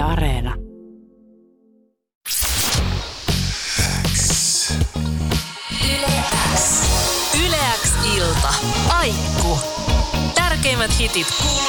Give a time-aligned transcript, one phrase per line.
[0.00, 0.54] Areena.
[7.46, 8.54] Yleäks ilta.
[8.98, 9.58] Aikku.
[10.34, 11.59] Tärkeimmät hitit kuuluu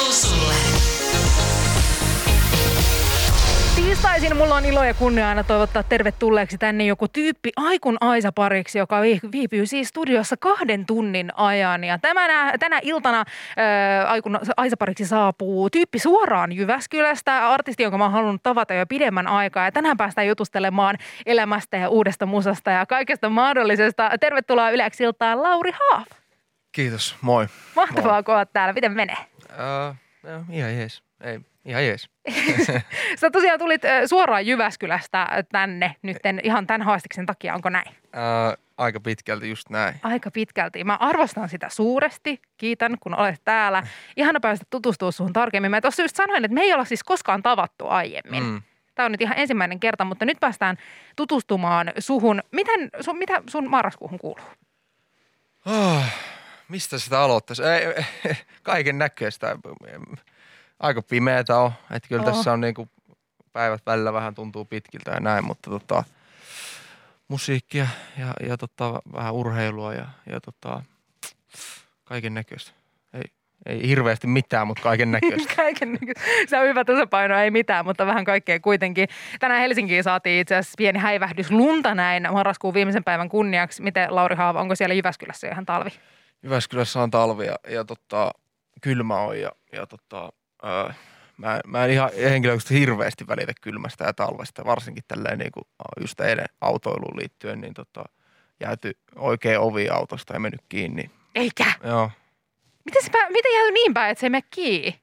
[4.02, 8.78] Tiistaisin mulla on ilo ja kunnia aina toivottaa tervetulleeksi tänne joku tyyppi Aikun Aisa pariksi,
[8.78, 9.00] joka
[9.32, 11.84] viipyy siis studiossa kahden tunnin ajan.
[11.84, 13.24] Ja tämänä, tänä iltana
[13.56, 18.86] ää, Aikun Aisa pariksi saapuu tyyppi suoraan Jyväskylästä, artisti, jonka mä oon halunnut tavata jo
[18.86, 19.64] pidemmän aikaa.
[19.64, 24.10] Ja tänään päästään jutustelemaan elämästä ja uudesta musasta ja kaikesta mahdollisesta.
[24.20, 26.06] Tervetuloa Yleäksi iltaan Lauri Haaf.
[26.72, 27.46] Kiitos, moi.
[27.76, 28.72] Mahtavaa, kun oot täällä.
[28.72, 29.16] Miten menee?
[29.50, 31.02] Uh, no, ihan jees.
[31.22, 32.10] Ei, ihan jees.
[33.20, 37.88] Sä tosiaan tulit suoraan Jyväskylästä tänne nytten ihan tämän haastiksen takia, onko näin?
[37.88, 39.94] Uh, aika pitkälti just näin.
[40.02, 40.84] Aika pitkälti.
[40.84, 42.42] Mä arvostan sitä suuresti.
[42.56, 43.86] Kiitän, kun olet täällä.
[44.16, 45.70] Ihana päästä tutustua suhun tarkemmin.
[45.70, 48.44] Mä tuossa just sanoin, että me ei olla siis koskaan tavattu aiemmin.
[48.44, 48.62] Mm.
[48.94, 50.76] Tämä on nyt ihan ensimmäinen kerta, mutta nyt päästään
[51.16, 52.42] tutustumaan suhun.
[52.50, 54.46] Miten, sun, mitä sun marraskuuhun kuuluu?
[55.66, 56.04] Oh,
[56.68, 57.62] mistä sitä aloittaisi?
[57.62, 58.04] Ei,
[58.62, 59.56] kaiken näköistä.
[60.82, 61.72] Aika pimeätä on.
[61.90, 62.32] Että kyllä Oho.
[62.32, 62.88] tässä on niinku
[63.52, 66.04] päivät välillä vähän tuntuu pitkiltä ja näin, mutta tota,
[67.28, 67.86] musiikkia
[68.18, 70.82] ja, ja tota, vähän urheilua ja, ja tota,
[72.04, 72.72] kaiken näköistä.
[73.14, 73.22] Ei,
[73.66, 75.56] ei hirveästi mitään, mutta kaiken näköistä.
[75.56, 75.98] Kaiken,
[76.46, 79.08] se on hyvä tasapaino, ei mitään, mutta vähän kaikkea kuitenkin.
[79.40, 83.82] Tänään Helsinkiin saatiin itse asiassa pieni häivähdys lunta näin marraskuun viimeisen päivän kunniaksi.
[83.82, 85.90] Miten Lauri Haava, onko siellä Jyväskylässä ihan talvi?
[86.42, 88.30] Jyväskylässä on talvi ja, ja tota,
[88.80, 90.94] kylmä on ja, ja tota, ää,
[91.36, 95.64] mä, mä en ihan henkilökohtaisesti hirveästi välitä kylmästä ja talvesta, varsinkin tälleen niin kuin
[96.00, 98.04] just eilen autoiluun liittyen, niin tota,
[98.60, 101.10] jääty oikein ovi autosta ja mennyt kiinni.
[101.34, 101.72] Eikä.
[101.84, 102.10] Joo.
[102.84, 105.01] Miten, se pää, miten jää niin päin, että se ei mene kiinni?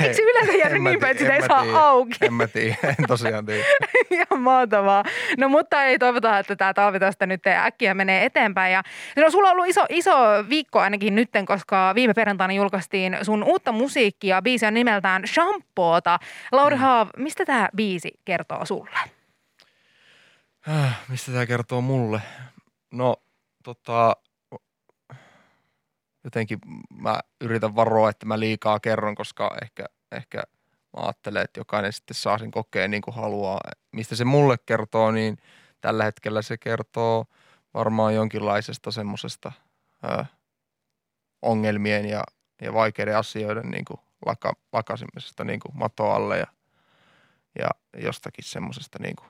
[0.00, 1.78] Eikö se yleensä jäänyt niin päin, että sitä ei saa tiedä.
[1.78, 2.14] auki?
[2.20, 3.64] En mä tiedä, en tosiaan tiedä.
[4.10, 5.04] Ihan mahtavaa.
[5.38, 8.72] No mutta ei toivota, että tämä talvi tästä nyt äkkiä menee eteenpäin.
[8.72, 8.82] Ja,
[9.16, 10.12] no sulla on ollut iso, iso
[10.48, 14.42] viikko ainakin nytten, koska viime perjantaina julkaistiin sun uutta musiikkia.
[14.42, 16.18] Biisi on nimeltään Shampoota.
[16.52, 18.98] Lauri Haav, mistä tämä biisi kertoo sulle?
[20.68, 22.20] Äh, Mistä tämä kertoo mulle?
[22.92, 23.16] No,
[23.64, 24.16] tota,
[26.24, 26.58] jotenkin
[26.90, 30.42] mä yritän varoa, että mä liikaa kerron, koska ehkä, ehkä
[30.96, 33.60] mä ajattelen, että jokainen sitten saa sen kokeen niin kuin haluaa.
[33.92, 35.38] Mistä se mulle kertoo, niin
[35.80, 37.26] tällä hetkellä se kertoo
[37.74, 39.52] varmaan jonkinlaisesta semmoisesta
[41.42, 42.24] ongelmien ja,
[42.62, 46.46] ja vaikeiden asioiden niin kuin laka, lakasimisesta niin kuin mato alle ja,
[47.58, 49.28] ja jostakin semmoisesta niin kuin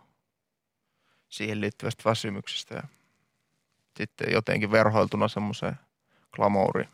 [1.28, 2.82] siihen liittyvästä väsymyksestä ja
[3.96, 5.78] sitten jotenkin verhoiltuna semmoiseen
[6.36, 6.88] glamouriin.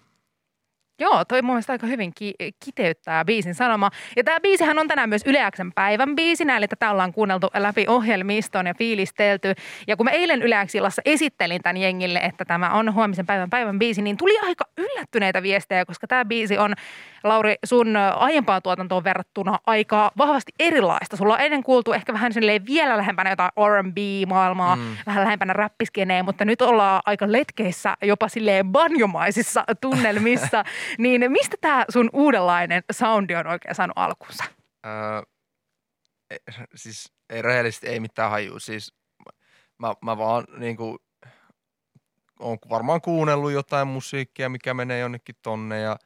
[1.00, 2.34] Joo, toi mun mielestä aika hyvin ki-
[2.64, 3.90] kiteyttää biisin sanoma.
[4.16, 8.66] Ja tämä biisihän on tänään myös Yleäksen päivän biisinä, eli tätä ollaan kuunneltu läpi ohjelmiston
[8.66, 9.54] ja fiilistelty.
[9.86, 14.02] Ja kun mä eilen Yleäksillassa esittelin tämän jengille, että tämä on huomisen päivän päivän biisi,
[14.02, 16.74] niin tuli aika yllättyneitä viestejä, koska tämä biisi on,
[17.24, 21.16] Lauri, sun aiempaan tuotantoon verrattuna aika vahvasti erilaista.
[21.16, 24.96] Sulla on ennen kuultu ehkä vähän silleen vielä lähempänä jotain R&B-maailmaa, mm.
[25.06, 30.64] vähän lähempänä räppiskeneen, mutta nyt ollaan aika letkeissä, jopa silleen banjomaisissa tunnelmissa.
[30.98, 34.44] niin mistä tämä sun uudenlainen soundi on oikein saanut alkunsa?
[34.86, 35.22] Öö,
[36.30, 38.58] e- siis ei rehellisesti ei mitään haju.
[38.58, 38.94] Siis
[39.78, 40.98] mä, mä vaan niin kuin,
[42.40, 45.96] oon varmaan kuunnellut jotain musiikkia, mikä menee jonnekin tonne ja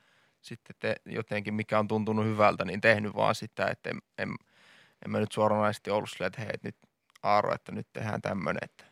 [0.40, 4.28] sitten te, jotenkin mikä on tuntunut hyvältä, niin tehnyt vaan sitä, että en, en,
[5.04, 6.76] en mä nyt suoranaisesti ollut silleen, että hei, nyt
[7.22, 8.84] Aaro, että nyt tehdään tämmöinen, että,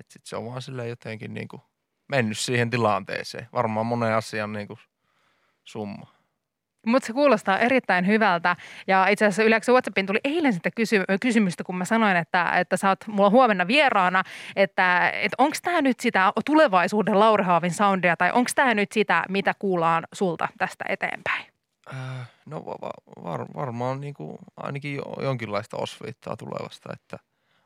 [0.00, 1.62] että sitten se on vaan silleen jotenkin niin kuin
[2.08, 3.48] mennyt siihen tilanteeseen.
[3.52, 4.78] Varmaan monen asian niin kuin
[5.64, 6.06] summa.
[6.86, 8.56] Mutta se kuulostaa erittäin hyvältä.
[8.86, 12.76] Ja itse asiassa Yleensä WhatsAppiin tuli eilen sitten kysy- kysymystä, kun mä sanoin, että, että
[12.76, 14.22] sä oot mulla huomenna vieraana,
[14.56, 19.24] että, että onko tämä nyt sitä tulevaisuuden Lauri Haavin soundia tai onko tämä nyt sitä,
[19.28, 21.44] mitä kuullaan sulta tästä eteenpäin?
[21.94, 27.18] Äh, No va- va- var, varmaan niin kuin, ainakin jo, jonkinlaista osviittaa tulevasta, että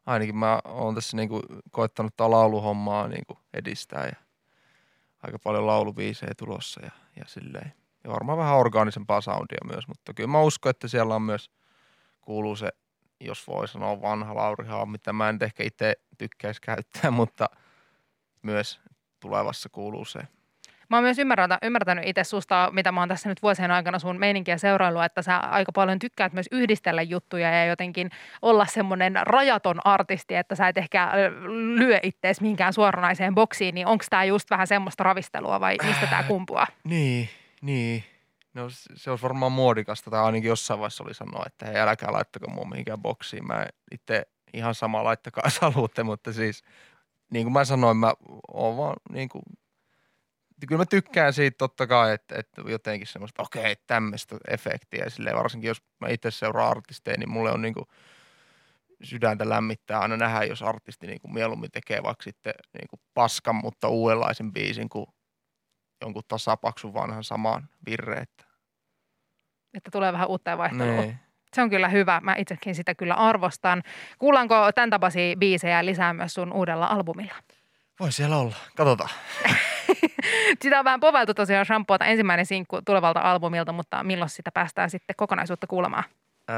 [0.06, 4.12] ainakin mä oon tässä niin kuin, koettanut tätä lauluhommaa niin kuin, edistää ja
[5.22, 7.72] aika paljon laulubiisejä tulossa ja, ja silleen.
[8.04, 11.50] Ja varmaan vähän orgaanisempaa soundia myös, mutta kyllä mä uskon, että siellä on myös,
[12.20, 12.68] kuuluu se,
[13.20, 17.46] jos voi sanoa vanha Lauri Haa, mitä mä en ehkä itse tykkäisi käyttää, mutta
[18.42, 18.80] myös
[19.20, 20.20] tulevassa kuuluu se.
[20.92, 24.18] Mä oon myös ymmärtänyt, ymmärtänyt itse susta, mitä mä oon tässä nyt vuosien aikana sun
[24.18, 28.10] meininkiä seuraillut, että sä aika paljon tykkäät myös yhdistellä juttuja ja jotenkin
[28.42, 31.12] olla semmoinen rajaton artisti, että sä et ehkä
[31.76, 36.22] lyö ittees mihinkään suoranaiseen boksiin, niin onko tämä just vähän semmoista ravistelua vai mistä tämä
[36.22, 36.66] kumpuaa?
[36.84, 37.28] Niin,
[37.62, 38.04] niin.
[38.54, 42.12] No se se olisi varmaan muodikasta tai ainakin jossain vaiheessa oli sanoa, että hei älkää
[42.12, 43.46] laittako mua mihinkään boksiin.
[43.46, 44.22] Mä itse
[44.54, 46.64] ihan sama laittakaa jos haluatte, mutta siis
[47.30, 48.12] niin kuin mä sanoin, mä
[48.52, 49.42] oon vaan niin kuin,
[50.66, 55.10] kyllä mä tykkään siitä totta kai, että, että jotenkin semmoista, okei, tämmöistä efektiä.
[55.10, 57.86] Silleen, varsinkin jos mä itse seuraan artisteja, niin mulle on niin kuin
[59.02, 63.54] sydäntä lämmittää aina nähdä, jos artisti niin kuin mieluummin tekee vaikka sitten niin kuin paskan,
[63.54, 65.06] mutta uudenlaisen biisin kuin
[66.00, 68.22] jonkun tasapaksun vanhan samaan virreen.
[68.22, 68.44] Että,
[69.74, 71.00] Että tulee vähän uutta ja vaihtelua.
[71.00, 71.18] niin.
[71.54, 72.20] Se on kyllä hyvä.
[72.22, 73.82] Mä itsekin sitä kyllä arvostan.
[74.18, 77.34] Kuullaanko tämän tapaisia biisejä lisää myös sun uudella albumilla?
[78.00, 78.56] Voi siellä olla.
[78.76, 79.10] Katsotaan.
[80.62, 85.16] Sitä on vähän povailtu tosiaan Shampoota ensimmäinen sinkku tulevalta albumilta, mutta milloin sitä päästään sitten
[85.16, 86.04] kokonaisuutta kuulemaan?
[86.50, 86.56] Öö,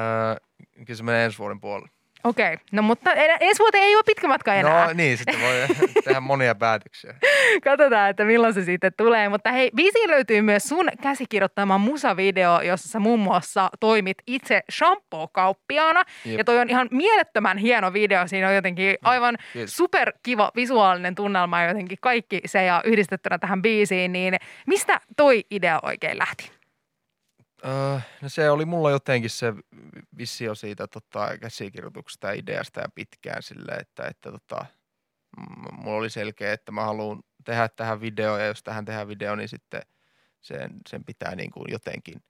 [0.87, 1.89] kyllä se menee ensi vuoden puolelle.
[2.25, 4.87] Okei, no mutta ensi vuoteen ei ole pitkä matka enää.
[4.87, 7.15] No niin, sitten voi tehdä monia päätöksiä.
[7.65, 9.29] Katsotaan, että milloin se sitten tulee.
[9.29, 16.03] Mutta hei, biisiin löytyy myös sun käsikirjoittama musavideo, jossa sä muun muassa toimit itse shampoo-kauppiaana.
[16.25, 16.39] Jep.
[16.39, 18.27] Ja toi on ihan mielettömän hieno video.
[18.27, 19.77] Siinä on jotenkin aivan kiitos.
[19.77, 24.13] superkiva visuaalinen tunnelma ja jotenkin kaikki se ja yhdistettynä tähän biisiin.
[24.13, 24.35] Niin
[24.67, 26.54] mistä toi idea oikein lähti?
[27.65, 29.55] Öö, no se oli mulla jotenkin se
[30.19, 34.67] visio siitä tota, käsikirjoituksesta ja ideasta ja pitkään silleen, että, että tota,
[35.73, 39.49] mulla oli selkeä, että mä haluan tehdä tähän video ja jos tähän tehdään video, niin
[39.49, 39.83] sitten
[40.41, 42.23] sen, sen pitää niin kuin jotenkin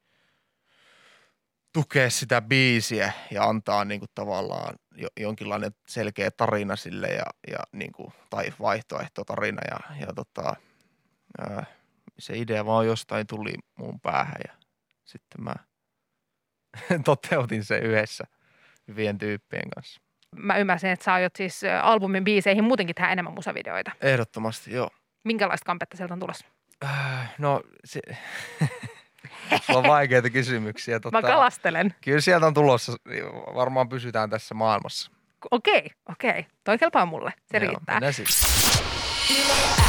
[1.72, 7.58] tukea sitä biisiä ja antaa niin kuin tavallaan jo, jonkinlainen selkeä tarina sille ja, ja
[7.72, 10.56] niin kuin, tai vaihtoehto tarina ja, ja tota,
[11.40, 11.62] öö,
[12.18, 14.63] se idea vaan jostain tuli mun päähän ja
[15.04, 15.54] sitten mä
[17.04, 18.24] toteutin sen yhdessä
[18.88, 20.00] hyvien tyyppien kanssa.
[20.36, 23.90] Mä ymmärsin, että sä aiot siis albumin biiseihin muutenkin tehdä enemmän musavideoita.
[24.00, 24.90] Ehdottomasti, joo.
[25.24, 26.46] Minkälaista kampetta sieltä on tulossa?
[26.84, 28.00] Äh, no, se,
[29.66, 31.00] sulla on vaikeita kysymyksiä.
[31.00, 31.94] Tota, Mä kalastelen.
[32.00, 32.92] kyllä sieltä on tulossa,
[33.54, 35.10] varmaan pysytään tässä maailmassa.
[35.50, 36.46] Okei, okei.
[36.64, 37.32] Toi kelpaa mulle.
[37.44, 37.94] Se Joo, riittää.
[37.94, 39.83] mennään sitten.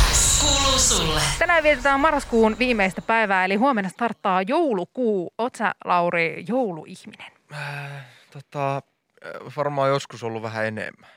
[0.46, 1.22] Kuuluu sulle.
[1.40, 5.34] Tänään vietetään marraskuun viimeistä päivää, eli huomenna starttaa joulukuu.
[5.38, 7.32] Oot sä, Lauri, jouluihminen?
[7.54, 8.82] Äh, tota, äh,
[9.58, 11.10] varmaan joskus ollut vähän enemmän.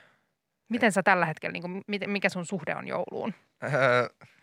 [0.69, 3.33] Miten sä tällä hetkellä, niin kuin, mikä sun suhde on jouluun?
[3.63, 3.71] Äh,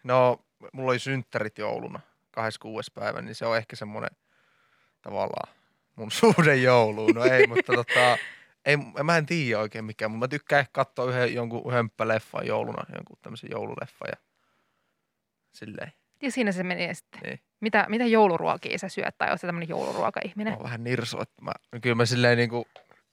[0.05, 0.41] no,
[0.73, 2.01] mulla oli synttärit jouluna,
[2.31, 2.93] 26.
[2.95, 4.11] päivä, niin se on ehkä semmoinen
[5.03, 5.55] tavallaan
[5.97, 7.15] mun suhde jouluun.
[7.15, 8.19] No ei, mutta tota,
[8.67, 12.85] ei, mä en tiedä oikein mikä, mutta mä tykkään ehkä katsoa yhden, jonkun hömppäleffan jouluna,
[12.95, 14.26] jonkun tämmöisen joululeffan ja
[15.57, 15.93] silleen.
[16.23, 17.21] Ja siinä se menee sitten.
[17.21, 17.41] Niin.
[17.61, 20.53] Mitä, mitä jouluruokia sä syöt, tai oot sä tämmöinen jouluruoka-ihminen?
[20.53, 22.67] Mä oon vähän nirso, että mä, no kyllä mä silleen niinku,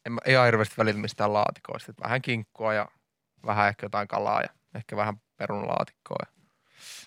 [0.05, 1.91] en mä ihan hirveästi välillä mistään laatikoista.
[1.91, 2.87] Että vähän kinkkua ja
[3.45, 6.33] vähän ehkä jotain kalaa ja ehkä vähän perunalaatikkoa ja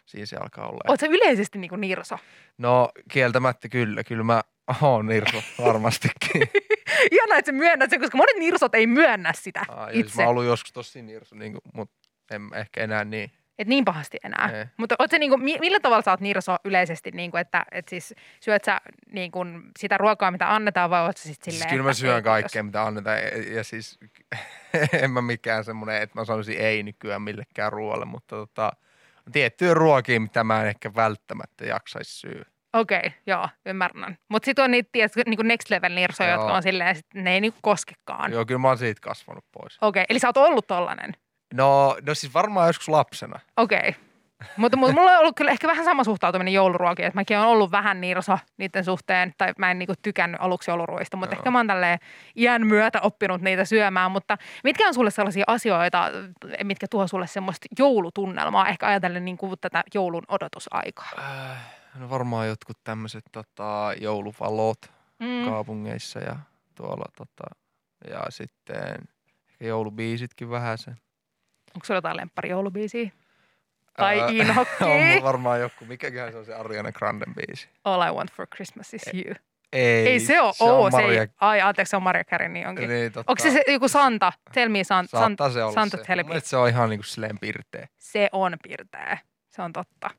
[0.07, 0.81] siinä se alkaa olla.
[0.89, 2.19] Oot sä yleisesti niin kuin nirso?
[2.59, 4.43] No kieltämättä kyllä, kyllä mä
[4.83, 6.43] oon nirso varmastikin.
[7.13, 10.17] Ihanaa, että sä myönnät sen, koska monet nirsot ei myönnä sitä Aa, ja siis itse.
[10.17, 13.31] mä oon ollut joskus tosi nirso, niin mutta en ehkä enää niin.
[13.59, 14.51] Et niin pahasti enää.
[14.55, 14.65] Ei.
[14.77, 18.15] Mutta oot sä niinku, mi- millä tavalla sä oot nirso yleisesti, niinku, että et siis
[18.41, 18.81] syöt sä
[19.13, 19.39] niinku
[19.79, 22.83] sitä ruokaa, mitä annetaan, vai oot sä sit silleen, Siis kyllä mä syön kaikkea, mitä
[22.83, 23.19] annetaan.
[23.19, 23.99] Ja, ja siis
[25.03, 28.73] en mä mikään semmoinen, että mä sanoisin ei nykyään millekään ruoalle, mutta tota,
[29.33, 32.45] tiettyjä ruokia, mitä mä en ehkä välttämättä jaksaisi syödä.
[32.73, 34.19] Okei, okay, joo, ymmärrän.
[34.29, 36.39] Mutta sitten on niitä tiedätkö, niinku next level nirsoja, Joo.
[36.39, 38.33] jotka on silleen, että ne ei niinku koskekaan.
[38.33, 39.79] Joo, kyllä mä oon siitä kasvanut pois.
[39.81, 41.13] Okei, okay, eli sä oot ollut tollanen.
[41.57, 43.41] No, no siis varmaan joskus lapsena.
[43.57, 43.79] Okei.
[43.79, 43.93] Okay.
[44.57, 47.71] Mutta mut, mulla on ollut kyllä ehkä vähän sama suhtautuminen jouluruokiin, että mäkin olen ollut
[47.71, 51.41] vähän nirso niiden suhteen, tai mä en niinku tykännyt aluksi jouluruoista, mutta Joo.
[51.41, 51.99] ehkä mä oon tälleen
[52.37, 56.11] iän myötä oppinut niitä syömään, mutta mitkä on sulle sellaisia asioita,
[56.65, 61.11] mitkä tuo sulle semmoista joulutunnelmaa, ehkä ajatellen niinku tätä joulun odotusaikaa?
[61.19, 61.57] Äh,
[61.95, 64.79] no varmaan jotkut tämmöiset tota, jouluvalot
[65.19, 65.51] Mm.
[65.51, 66.37] kaupungeissa ja
[66.75, 67.45] tuolla tota,
[68.11, 69.09] ja sitten
[69.51, 70.91] ehkä joulubiisitkin vähän se.
[71.77, 73.11] Onko sulla jotain lemppari joulubiisiä?
[73.97, 74.85] Tai Ää, inhokki?
[75.17, 75.85] on varmaan joku.
[75.85, 77.69] Mikäköhän se on se Ariana Granden biisi?
[77.85, 79.35] All I want for Christmas is you.
[79.73, 82.25] Ei, Ei se ole, se on oo, se Maria, ei, ai anteeksi, se on Maria
[82.25, 82.89] Carey, niin onkin.
[82.89, 84.33] niin, tota, Onko se, se joku Santa?
[84.55, 85.19] Tell me Santa.
[85.19, 86.03] saattaa se olla Santa se.
[86.05, 86.29] tell Mun me.
[86.29, 87.89] mielestä se on ihan niinku silleen pirteä.
[87.99, 89.19] Se on pirteä.
[89.51, 90.11] Se on totta.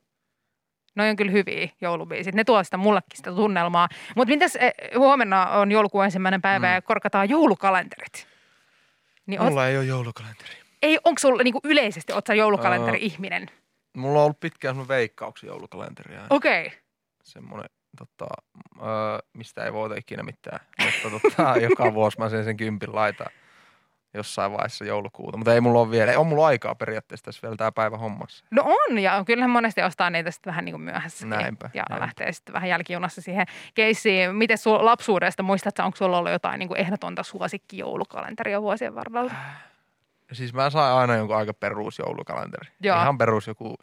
[0.94, 2.34] Noi on kyllä hyviä joulubiisit.
[2.34, 3.88] Ne tuo sitä mullekin sitä tunnelmaa.
[4.16, 6.74] Mutta mitäs eh, huomenna on joulukuun ensimmäinen päivä Mm.
[6.74, 8.26] ja korkataan joulukalenterit.
[9.26, 10.54] Niin Mulla ei ole joulukalenteri.
[10.82, 13.50] Ei, onko sulla niinku yleisesti, oot sä joulukalenteri-ihminen?
[13.96, 16.14] Mulla on ollut pitkään semmoinen veikkauksen joulukalenteri.
[16.14, 16.66] ja Okei.
[16.66, 16.78] Okay.
[17.22, 18.26] Semmoinen, tota,
[18.80, 20.60] öö, mistä ei voita ikinä mitään.
[20.84, 23.28] Mutta tota, joka vuosi mä sen sen kympin laitan
[24.14, 27.56] jossain vaiheessa joulukuuta, mutta ei mulla ole vielä, ei on mulla aikaa periaatteessa tässä vielä
[27.56, 28.44] tämä päivä hommassa.
[28.50, 31.26] No on, ja kyllähän monesti ostaa niitä sitten vähän niin kuin myöhässä.
[31.26, 32.04] Näinpä, Ja näinpä.
[32.04, 34.34] lähtee sitten vähän jälkijunassa siihen keissiin.
[34.34, 39.30] Miten sun lapsuudesta muistatko, onko sulla ollut jotain niin kuin ehdotonta suosikkijoulukalenteria vuosien varrella?
[40.32, 42.70] Siis mä sain aina jonkun aika perus joulukalenteri.
[42.80, 43.00] Joo.
[43.02, 43.76] Ihan perus joku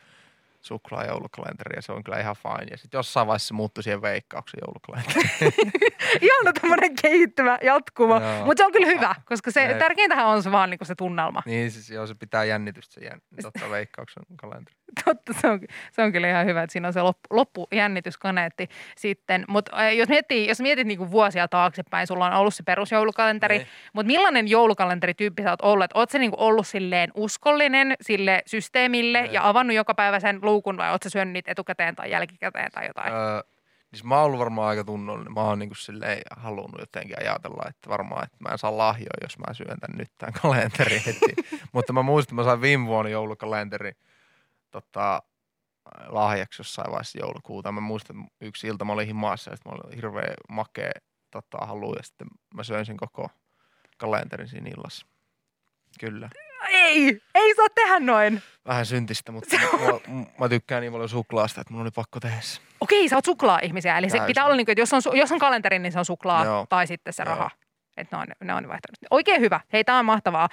[0.65, 2.67] suklaajoulukalenteri ja se on kyllä ihan fine.
[2.71, 5.29] Ja sitten jossain vaiheessa se muuttui siihen veikkauksen joulukalenteri.
[6.21, 8.45] Ihana tämmöinen kehittyvä jatkumo, Joo.
[8.45, 9.77] mutta se on kyllä hyvä, koska se Jep.
[9.77, 11.41] tärkeintähän on se vaan niin se tunnelma.
[11.45, 14.75] niin siis joo, se pitää jännitystä se jän, totta, veikkauksen kalenteri.
[15.05, 15.59] Totta, se on,
[15.91, 18.67] se on kyllä ihan hyvä, että siinä on se loppu, loppujännityskaneetti
[18.97, 19.45] sitten.
[19.47, 23.67] Mutta jos, miettii, jos mietit niinku vuosia taaksepäin, sulla on ollut se perusjoulukalenteri, Niin.
[23.93, 25.91] mutta millainen joulukalenterityyppi sä oot ollut?
[25.93, 29.33] Oot sä niinku ollut silleen uskollinen sille systeemille Niin.
[29.33, 32.87] ja avannut joka päivä sen luukun vai oot sä syönyt niitä etukäteen tai jälkikäteen tai
[32.87, 33.13] jotain?
[33.13, 33.41] Öö,
[33.89, 35.33] siis mä oon ollut varmaan aika tunnollinen.
[35.33, 39.37] Mä oon niinku silleen halunnut jotenkin ajatella, että varmaan, että mä en saa lahjoa, jos
[39.39, 41.47] mä syön tän nyt tämän kalenterin heti.
[41.73, 43.91] Mutta mä muistan, että mä sain viime vuonna joulukalenteri
[44.71, 45.21] tota,
[46.07, 47.71] lahjaksi jossain vaiheessa joulukuuta.
[47.71, 50.91] Mä muistan, että yksi ilta mä olin himassa ja mä olin hirveä makea
[51.31, 53.29] tota, halu ja sitten mä söin sen koko
[53.97, 55.05] kalenterin siinä illassa.
[55.99, 56.29] Kyllä.
[56.69, 58.41] Ei, ei saa tehdä noin.
[58.67, 62.61] Vähän syntistä, mutta mä, mä tykkään niin paljon suklaasta, että mun oli pakko tehdä se.
[62.81, 64.27] Okei, sä oot suklaa-ihmisiä, eli se Täysin.
[64.27, 66.65] pitää olla, niin kuin, että jos on, jos on kalenteri, niin se on suklaa Joo.
[66.69, 67.35] tai sitten se Joo.
[67.35, 67.49] raha.
[67.97, 68.97] Että ne on, ne on vaihtanut.
[69.11, 69.59] Oikein hyvä.
[69.73, 70.49] Hei, tämä on mahtavaa.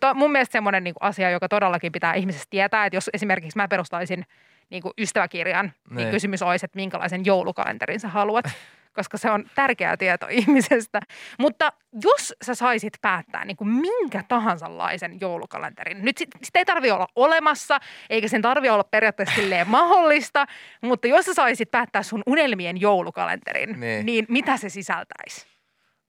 [0.00, 3.68] To, mun mielestä semmoinen niin asia, joka todellakin pitää ihmisestä tietää, että jos esimerkiksi mä
[3.68, 4.24] perustaisin
[4.70, 6.10] niin kuin ystäväkirjan, niin Niin.
[6.10, 8.44] kysymys olisi, että minkälaisen joulukalenterin sä haluat,
[8.92, 11.00] koska se on tärkeä tieto ihmisestä.
[11.38, 11.72] Mutta
[12.02, 16.90] jos sä saisit päättää niin kuin minkä tahansa laisen joulukalenterin, nyt sit, sitä ei tarvi
[16.90, 17.78] olla olemassa,
[18.10, 20.46] eikä sen tarvi olla periaatteessa silleen mahdollista,
[20.82, 24.06] mutta jos sä saisit päättää sun unelmien joulukalenterin, Niin.
[24.06, 25.46] niin mitä se sisältäisi?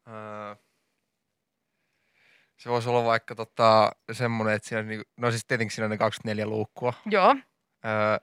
[0.07, 0.55] Öö,
[2.57, 5.91] se voisi olla vaikka tota, semmoinen, että siinä on, niinku, no siis tietenkin siinä on
[5.91, 6.93] ne 24 luukkua.
[7.05, 7.35] Joo.
[7.85, 8.17] Öö,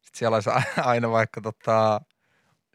[0.00, 0.50] sitten siellä olisi
[0.84, 2.00] aina vaikka tota,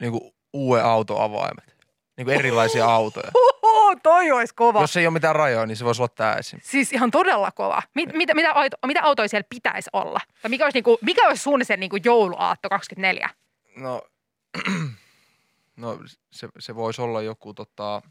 [0.02, 1.78] niinku uuden autoavaimet.
[2.18, 3.32] Niinku erilaisia autoja.
[3.34, 4.82] Huhu, toi olisi kova.
[4.82, 6.60] Jos ei ole mitään rajoja, niin se voisi olla tämä esim.
[6.64, 7.82] Siis ihan todella kova.
[7.96, 10.20] Mit, mitä, mitä, auto, mitä autoja siellä pitäisi olla?
[10.42, 13.30] Tai mikä olisi, niinku, mikä olisi suunnilleen niinku jouluaatto 24?
[13.76, 14.02] No,
[15.78, 16.00] no
[16.32, 18.02] se, se voisi olla joku tota,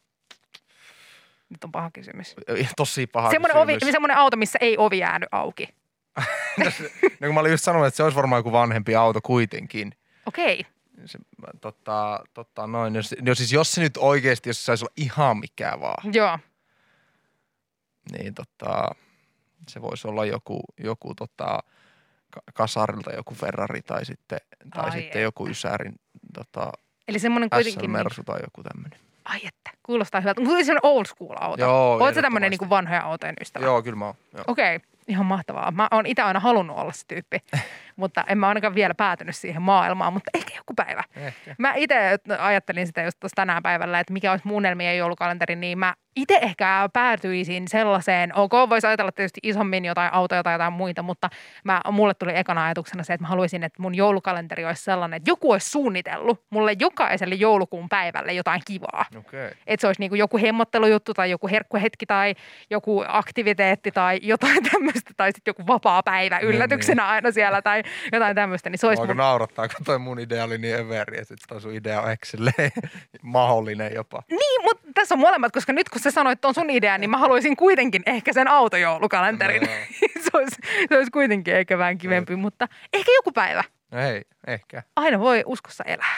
[1.49, 2.35] Nyt on paha kysymys.
[2.77, 3.93] tosi paha Semmoinen, ovi, kysymys.
[3.93, 5.69] semmoinen auto, missä ei ovi jäänyt auki.
[7.21, 9.93] No, kun mä olin just sanonut, että se olisi varmaan joku vanhempi auto kuitenkin.
[10.27, 10.67] Okei.
[11.05, 11.19] Se,
[11.61, 12.95] tota, tota, noin.
[12.95, 16.39] Jos, no siis jos se nyt oikeasti, jos se saisi olla ihan mikä vaan, Joo.
[18.13, 18.91] niin tota,
[19.69, 21.59] se voisi olla joku, joku tota,
[22.31, 24.39] ka- kasarilta joku Ferrari tai sitten,
[24.75, 25.19] tai Ai sitten että.
[25.19, 25.95] joku Ysärin
[26.35, 26.73] tota,
[27.09, 27.91] Eli semmoinen kuitenkin...
[27.91, 28.99] Mersu tai joku tämmöinen.
[29.25, 30.41] ai että, kuulostaa hyvältä.
[30.41, 31.63] Mutta semmoinen old school auto.
[31.63, 33.65] Joo, Oletko tämmöinen niin vanhoja autojen ystävä?
[33.65, 34.15] Joo, kyllä mä oon.
[34.47, 35.71] Okei, ihan mahtavaa.
[35.71, 37.39] Mä oon itse aina halunnut olla se tyyppi,
[37.97, 41.05] mutta en mä ainakaan vielä päätynyt siihen maailmaan, mutta ehkä joku päivä.
[41.17, 41.55] Ehkä.
[41.59, 45.95] Mä itse ajattelin sitä just tänään päivällä, että mikä olisi mun unelmien joulukalenteri, niin mä
[46.17, 51.29] itse ehkä päätyisin sellaiseen, ok, voisi ajatella tietysti isommin jotain autoja tai jotain muita, mutta
[51.65, 55.31] mä, mulle tuli ekana ajatuksena se, että mä haluaisin, että mun joulukalenteri olisi sellainen, että
[55.31, 59.05] joku olisi suunnitellut mulle jokaiselle joulukuun päivälle jotain kivaa.
[59.19, 59.51] Okei.
[59.67, 62.35] Että se olisi niin joku hemmottelujuttu tai joku herkkuhetki tai
[62.71, 67.83] joku aktiviteetti tai jotain tämmöistä tai sitten joku vapaa päivä Niin, yllätyksenä aina siellä tai
[68.13, 69.17] jotain tämmöistä, niin se olisi Voiko mun...
[69.17, 72.27] naurattaa, kun toi mun idea oli niin överi, että toi sun idea on ehkä
[73.23, 74.23] mahdollinen jopa.
[74.31, 77.11] Niin, mutta tässä on molemmat, koska nyt kun sä sanoit, että on sun idea, niin
[77.11, 79.63] mä haluaisin kuitenkin ehkä sen autojoulukalenterin.
[79.63, 79.69] No
[80.25, 80.57] se, olisi,
[80.89, 83.65] se olisi kuitenkin ehkä vähän kivempi, mutta ehkä joku päivä.
[83.91, 84.83] No hei, ehkä.
[84.97, 86.17] Aina voi uskossa elää.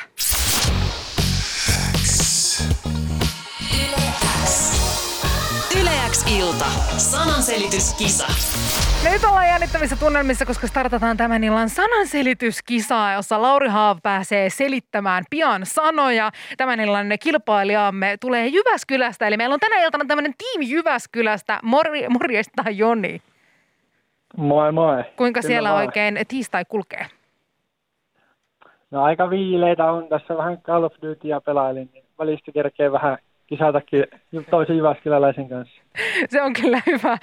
[6.37, 6.65] Ilta.
[6.97, 8.27] Sananselityskisa.
[9.13, 15.61] Nyt ollaan jännittävissä tunnelmissa, koska startataan tämän illan sananselityskisaa, jossa Lauri Haav pääsee selittämään pian
[15.65, 16.31] sanoja.
[16.57, 21.61] Tämän illan kilpailijamme tulee Jyväskylästä, eli meillä on tänä iltana tämmöinen tiimi Jyväskylästä.
[21.63, 23.23] Mori, morjesta Joni.
[24.37, 25.05] Moi moi.
[25.17, 25.85] Kuinka Kyllä siellä vaan.
[25.87, 27.07] oikein tiistai kulkee?
[28.91, 34.05] No aika viileitä on tässä vähän Call of Dutyä pelailin, niin välistä kerkee vähän kisatakin
[34.51, 35.83] toisen Jyväskyläläisen kanssa.
[36.29, 37.19] Se on kyllä hyvä.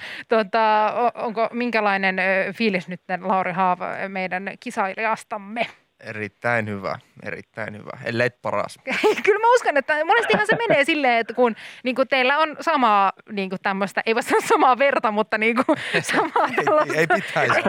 [0.94, 2.16] O- onko minkälainen
[2.54, 5.66] fiilis nyt Lauri Haava meidän kisailijastamme?
[6.06, 7.90] Erittäin hyvä, erittäin hyvä.
[8.04, 8.78] Ellei paras.
[9.24, 13.12] Kyllä mä uskon, että monestihan se menee silleen, että kun niin kuin teillä on samaa
[13.30, 15.78] niin kuin tämmöistä, ei voi sanoa samaa verta, mutta niin kuin
[16.12, 16.94] samaa tällaista.
[16.94, 17.60] ei, ei pitäisi.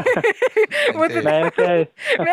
[0.97, 1.87] Mutta- Melkein.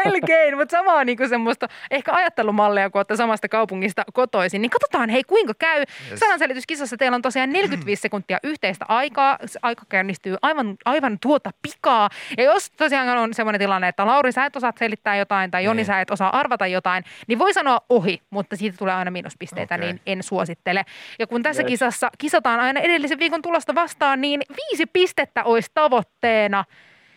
[0.05, 4.63] Melkein, mutta samaa niin kuin semmoista ehkä ajattelumallia, kun olette samasta kaupungista kotoisin.
[4.63, 5.85] Niin katsotaan, hei kuinka käy.
[6.11, 6.21] Yes.
[6.21, 9.39] Sananselvityskisassa teillä on tosiaan 45 sekuntia yhteistä aikaa.
[9.47, 12.09] Se aika käynnistyy aivan, aivan tuota pikaa.
[12.39, 15.77] Ja jos tosiaan on semmoinen tilanne, että Lauri sä et osaa selittää jotain tai Joni
[15.77, 15.87] Niin.
[15.95, 19.87] Sä et osaa arvata jotain, niin voi sanoa ohi, mutta siitä tulee aina miinuspisteitä, Okei.
[19.87, 20.85] niin en suosittele.
[21.19, 21.69] Ja kun tässä Yes.
[21.69, 26.65] kisassa kisataan aina edellisen viikon tulosta vastaan, niin viisi pistettä olisi tavoitteena.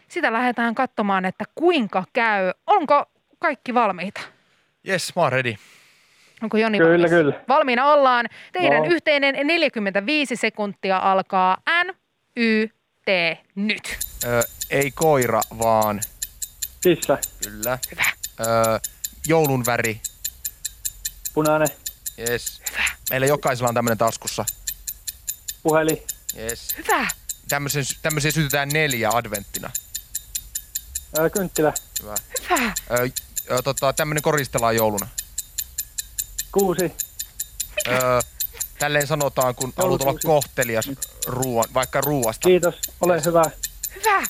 [0.08, 2.52] Sitä lähdetään katsomaan, että kuinka käy.
[2.68, 3.06] Onko
[3.40, 4.22] kaikki valmiita?
[4.88, 5.56] Yes, mä oon ready.
[6.44, 7.12] Onko Joni Kyllä, valmis?
[7.12, 7.34] kyllä.
[7.48, 8.26] Valmiina ollaan.
[8.52, 8.90] Teidän No.
[8.92, 11.94] yhteinen 45 sekuntia alkaa N,
[12.36, 12.68] Y,
[13.06, 13.10] T,
[13.56, 13.98] nyt.
[14.26, 16.00] Ö, ei koira, vaan
[16.84, 17.18] Kissa.
[17.44, 17.78] kyllä.
[18.40, 18.80] Ö,
[19.28, 20.02] joulun väri.
[21.34, 21.68] Punainen.
[22.30, 22.62] Yes.
[23.10, 24.46] Meillä jokaisella on tämmöinen taskussa.
[25.64, 26.04] Puhelin.
[26.38, 26.76] Yes.
[26.78, 27.08] Hyvä.
[27.50, 29.72] Tämmöisen, tämmöisiä sytytään neljä adventtina.
[31.20, 31.74] Ö, kynttilä.
[32.02, 32.16] Hyvä.
[32.50, 32.74] Hyvä.
[32.92, 33.10] Ö,
[33.52, 35.08] ö, tota, tämmöinen koristellaan jouluna.
[36.52, 36.92] Kuusi.
[37.88, 37.92] Ö,
[38.80, 40.90] tälleen sanotaan, kun haluat olla kohtelias
[41.28, 42.48] ruoan, vaikka ruuasta.
[42.50, 42.76] Kiitos.
[43.02, 43.44] Ole hyvä.
[43.96, 44.24] Hyvä.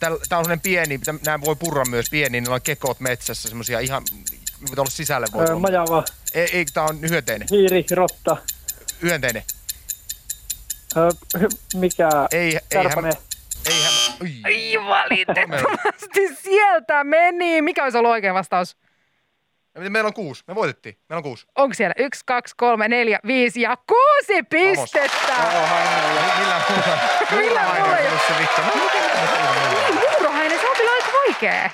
[0.00, 4.02] Tämä on semmoinen pieni, nämä voi purra myös pieni, niillä on kekot metsässä, semmoisia ihan,
[4.60, 5.60] mitä olla sisälle voi Ö, tulla.
[5.60, 6.04] majava.
[6.34, 7.48] Ei, ei tää on hyönteinen.
[7.50, 7.84] Hiiri.
[7.90, 8.36] Rotta.
[9.02, 9.42] Hyönteinen.
[11.74, 12.08] Mikä?
[12.32, 13.12] Ei, Kärpänen.
[13.66, 13.92] eihän, eihän,
[14.22, 14.40] ui.
[14.44, 17.62] Ai valitettavasti sieltä meni.
[17.62, 18.76] Mikä olisi ollut oikea vastaus?
[19.76, 21.46] Meillä on kuusi, me voitettiin, meillä on kuusi.
[21.56, 25.34] Onko siellä yksi, kaksi, kolme, neljä, viisi ja kuusi pistettä?
[25.42, 28.66] Muulla, Millään muulla se on.
[29.94, 31.70] Niin, muurahainen, se on kyllä aika vaikea.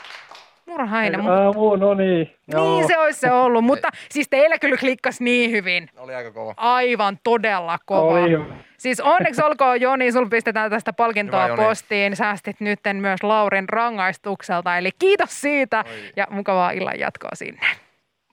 [0.66, 2.36] Muurahainen, mu- Ö, muu, no niin.
[2.54, 5.88] niin se olisi se ollut, mutta siis teillä kyllä klikkasi niin hyvin.
[5.96, 6.54] Oli aika kova.
[6.56, 8.00] Aivan todella kova.
[8.20, 8.30] Oli.
[8.78, 12.16] Siis onneksi olkoon Joni, sul pistetään tästä palkintoa Hyvä, postiin.
[12.16, 16.12] Säästit nytten myös Laurin rangaistukselta, eli kiitos siitä Oi.
[16.16, 17.66] ja mukavaa illan jatkoa sinne.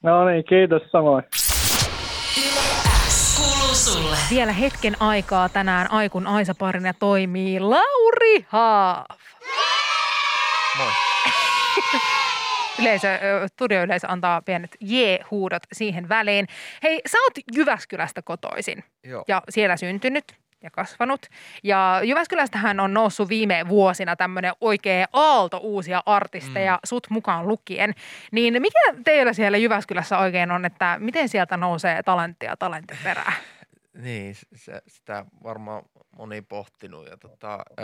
[0.04, 1.24] No niin, kiitos samoin.
[4.30, 9.06] Vielä hetken aikaa tänään Aikun Aisa-parina toimii Lauri Haaf.
[10.78, 10.88] Moi.
[12.82, 13.08] Yleisö,
[13.54, 16.48] studioyleisö antaa pienet jee-huudot siihen väliin.
[16.84, 19.24] Hei, sä oot Jyväskylästä kotoisin Joo.
[19.28, 20.24] ja siellä syntynyt
[20.64, 21.26] ja kasvanut.
[21.64, 26.80] Ja Jyväskylästähän on noussut viime vuosina tämmöinen oikea aalto uusia artisteja, mm.
[26.84, 27.94] sut mukaan lukien.
[28.32, 33.34] Niin mikä teillä siellä Jyväskylässä oikein on, että miten sieltä nousee talenttia talentin perään?
[33.94, 35.84] Niin, se, sitä varmaan
[36.18, 37.08] moni pohtinut.
[37.08, 37.84] Ja tota, ö,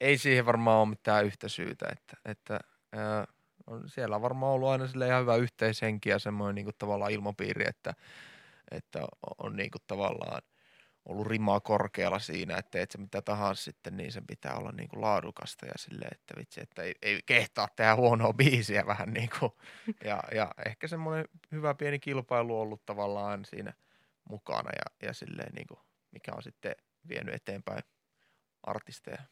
[0.00, 2.60] ei siihen varmaan ole mitään yhtä syytä, että, että
[2.94, 3.26] ö,
[3.66, 7.12] on, siellä on varmaan ollut aina sille ihan hyvä yhteishenki ja semmoinen niin kuin tavallaan
[7.12, 7.94] ilmapiiri, että,
[8.70, 9.00] että
[9.38, 10.42] on niin kuin tavallaan
[11.04, 14.88] ollut rimaa korkealla siinä, että teet se mitä tahansa sitten, niin sen pitää olla niin
[14.88, 19.30] kuin laadukasta ja silleen, että vitsi, että ei, ei kehtaa tehdä huonoa biisiä vähän niin
[19.38, 19.52] kuin.
[20.04, 23.72] Ja, ja ehkä semmoinen hyvä pieni kilpailu on ollut tavallaan siinä
[24.28, 26.74] mukana ja, ja silleen niin kuin, mikä on sitten
[27.08, 27.82] vienyt eteenpäin
[28.62, 29.22] artisteja.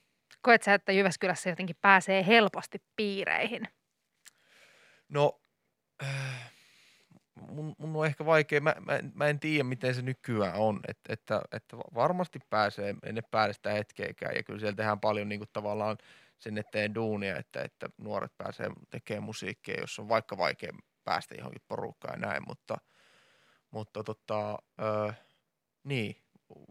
[0.43, 3.69] Koet sä, että Jyväskylässä jotenkin pääsee helposti piireihin?
[5.09, 5.41] No,
[6.03, 6.53] äh,
[7.51, 10.81] mun, mun on ehkä vaikea, mä, mä, en, mä en tiedä miten se nykyään on,
[10.89, 13.23] Et, että, että varmasti pääsee, en ne
[13.53, 15.99] sitä hetkeäkään ja kyllä siellä tehdään paljon niin kuin tavallaan
[16.39, 20.73] sen eteen duunia, että, että nuoret pääsee tekemään musiikkia, jos on vaikka vaikea
[21.05, 22.79] päästä johonkin porukkaan ja näin, mutta,
[23.71, 25.13] mutta tota, ö,
[25.85, 26.17] niin,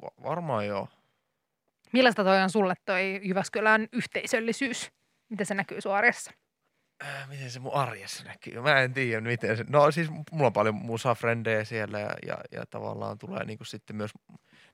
[0.01, 0.87] va- varmaan joo.
[1.93, 4.91] Millaista toi on sulle toi Jyväskylän yhteisöllisyys?
[5.29, 6.31] Miten se näkyy sun arjessa?
[7.03, 8.61] Äh, miten se mun arjessa näkyy?
[8.61, 9.65] Mä en tiedä, miten se...
[9.69, 14.11] No siis mulla on paljon musafrendejä siellä ja, ja, ja tavallaan tulee niinku sitten myös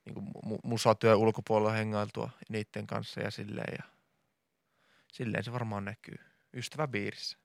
[0.06, 3.74] niinku mu- musatyön ulkopuolella hengailtua niiden kanssa ja silleen.
[3.78, 3.84] Ja
[5.14, 6.16] silleen se varmaan näkyy
[6.54, 7.38] ystäväpiirissä.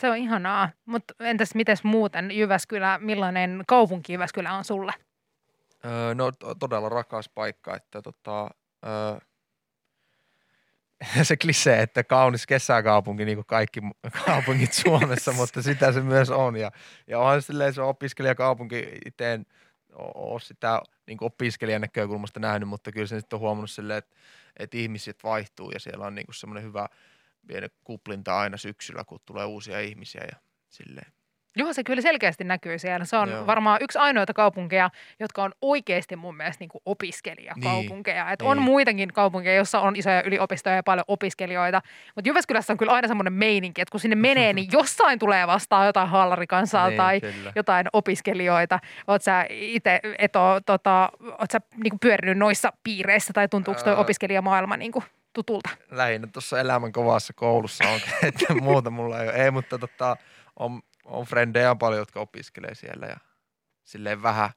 [0.00, 0.70] Se on ihanaa.
[0.84, 4.92] Mutta entäs mites muuten Jyväskylä, millainen kaupunki Jyväskylä on sulle?
[5.84, 8.50] Öö, no to- todella rakas paikka, että tota,
[8.86, 9.18] öö,
[11.22, 13.80] se klisee, että kaunis kesäkaupunki, niin kuin kaikki
[14.26, 16.56] kaupungit Suomessa, mutta sitä se myös on.
[16.56, 16.70] Ja,
[17.06, 19.40] ja onhan silleen se opiskelijakaupunki, itse
[20.14, 24.16] ole sitä niin kuin opiskelijan näkökulmasta nähnyt, mutta kyllä se nyt on huomannut silleen, että,
[24.56, 26.88] että ihmiset vaihtuu ja siellä on niin semmoinen hyvä
[27.46, 30.36] pieni kuplinta aina syksyllä, kun tulee uusia ihmisiä ja
[30.68, 31.12] silleen.
[31.56, 33.04] Joo, se kyllä selkeästi näkyy siellä.
[33.04, 33.46] Se on Joo.
[33.46, 38.30] varmaan yksi ainoita kaupunkeja, jotka on oikeasti mun mielestä niin kuin opiskelijakaupunkeja.
[38.30, 38.64] Et on niin.
[38.64, 41.82] muitakin kaupunkeja, joissa on isoja yliopistoja ja paljon opiskelijoita.
[42.14, 45.86] Mutta Jyväskylässä on kyllä aina semmoinen meininki, että kun sinne menee, niin jossain tulee vastaan
[45.86, 47.52] jotain hallarikansaa Niin, tai kyllä.
[47.56, 48.78] jotain opiskelijoita.
[49.06, 53.92] Oot sä itse, Eto, tota, oot sä niin kuin pyörinyt noissa piireissä tai tuntuuko toi
[53.92, 53.98] Ää.
[53.98, 55.68] opiskelijamaailma niin kuin tutulta?
[55.90, 59.36] lähinnä tuossa elämän kovassa koulussa on, että muuta mulla ei ole.
[59.36, 60.16] Ei, mutta tota,
[60.58, 63.16] on, on frendejä paljon, jotka opiskelee siellä ja
[63.84, 64.50] silleen vähän,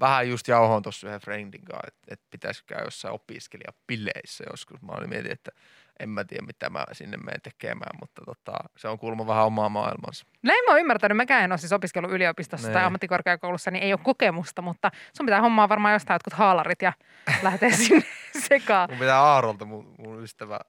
[0.00, 4.82] vähän just jauhoin tuossa yhden friendin kanssa, että, että pitäisi käydä jossain opiskelijapileissä joskus.
[4.82, 5.50] Mä olin mietin, että
[6.00, 9.68] en mä tiedä, mitä mä sinne menen tekemään, mutta tota, se on kuulemma vähän omaa
[9.68, 10.26] maailmansa.
[10.42, 11.16] Näin mä oon ymmärtänyt.
[11.16, 12.84] Mäkään en ole siis opiskellut yliopistossa tai Nee.
[12.86, 16.92] ammattikorkeakoulussa, niin ei ole kokemusta, mutta sun pitää hommaa varmaan jostain jotkut haalarit ja
[17.42, 18.04] lähteä sinne
[18.48, 18.90] sekaan.
[18.90, 20.60] Mun pitää Aarolta, mun, mun ystävä,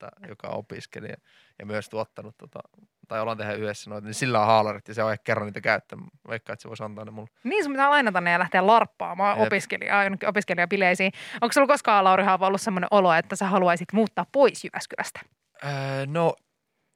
[0.00, 1.16] tää, joka on opiskelija
[1.58, 2.60] ja myös tuottanut, tota,
[3.08, 5.60] tai ollaan tehdä yhdessä noita, niin sillä on haalarit ja se on ehkä kerran niitä
[5.60, 6.06] käyttänyt.
[6.28, 7.28] Veikkaan, että se voisi antaa ne mulle.
[7.44, 9.46] Niin sun pitää lainata ne ja lähteä larppaamaan Jep.
[9.46, 11.12] opiskelijaa, opiskelijapileisiin.
[11.40, 15.20] Onko sulla koskaan, Lauri Haava, ollut semmoinen olo, että sä haluaisit muuttaa pois Jyväskylästä?
[15.64, 16.34] Öö, no,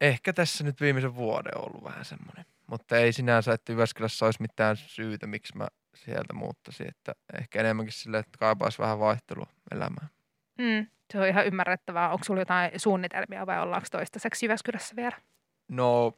[0.00, 2.44] ehkä tässä nyt viimeisen vuoden on ollut vähän semmoinen.
[2.66, 6.88] Mutta ei sinänsä, että Jyväskylässä olisi mitään syytä, miksi mä sieltä muuttaisin.
[6.88, 10.08] Että ehkä enemmänkin sille, että kaipaisi vähän vaihtelua elämään.
[10.58, 12.10] Mm, se on ihan ymmärrettävää.
[12.10, 15.16] Onko sulla jotain suunnitelmia vai ollaanko toistaiseksi Jyväskylässä vielä?
[15.68, 16.12] No,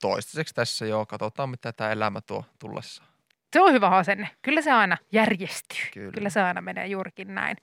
[0.00, 1.06] toistaiseksi tässä joo.
[1.06, 3.08] Katsotaan, mitä tämä elämä tuo tullessaan.
[3.52, 4.30] Se on hyvä asenne.
[4.42, 5.78] Kyllä se aina järjestyy.
[5.94, 6.12] Kyllä.
[6.12, 6.30] Kyllä.
[6.30, 7.56] Se aina menee juurikin näin.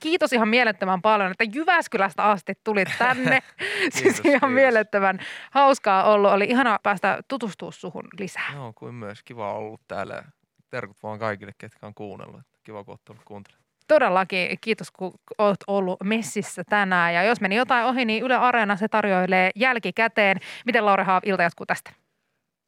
[0.00, 3.42] Kiitos ihan mielettömän paljon, että Jyväskylästä asti tulit tänne.
[3.80, 4.50] siis Kiitos, ihan kiitos.
[4.50, 5.18] mielettömän
[5.50, 6.30] hauskaa ollut.
[6.30, 8.50] Oli ihana päästä tutustua suhun lisää.
[8.54, 9.22] Joo, kuin myös.
[9.22, 10.24] Kiva ollut täällä.
[10.70, 12.40] Terkut vaan kaikille, ketkä on kuunnellut.
[12.64, 13.59] Kiva, kun olette ollut kuuntelemaan.
[13.90, 17.14] Todellakin kiitos, kun olet ollut messissä tänään.
[17.14, 20.36] Ja jos meni jotain ohi, niin Yle Areena se tarjoilee jälkikäteen.
[20.66, 21.90] Miten Lauri Haav, ilta jatkuu tästä?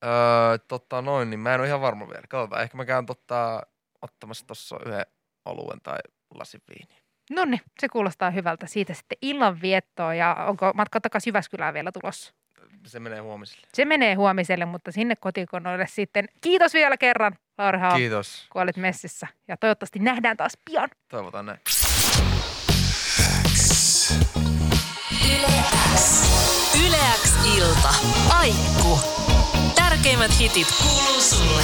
[0.05, 2.23] Öö, totta noin, niin mä en ole ihan varma vielä.
[2.29, 3.63] Katsotaan, ehkä mä käyn totta,
[4.03, 5.07] ottamassa tuossa yhden
[5.45, 5.99] oluen tai
[6.35, 7.03] lasin viiniä.
[7.31, 8.67] No niin, se kuulostaa hyvältä.
[8.67, 12.35] Siitä sitten illanviettoa ja onko matka takaisin Jyväskylään vielä tulossa?
[12.87, 13.67] Se menee huomiselle.
[13.75, 16.29] Se menee huomiselle, mutta sinne kotikonoille sitten.
[16.41, 18.47] Kiitos vielä kerran, Lauri Haav, Kiitos.
[18.53, 19.27] kun olit messissä.
[19.49, 20.89] Ja toivottavasti nähdään taas pian.
[21.09, 21.59] Toivotaan näin.
[26.87, 27.95] Yleäks ilta.
[28.39, 29.01] Aikku.
[29.75, 31.63] Tärkeimmät hitit kuuluu sulle.